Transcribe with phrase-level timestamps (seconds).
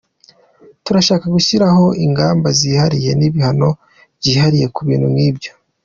[0.85, 3.69] Turashaka gushyiraho ingamba zihariye n’ibihano
[4.19, 5.51] byihariye ku bintu nkibyo.